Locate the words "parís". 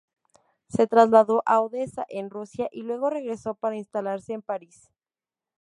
4.41-4.89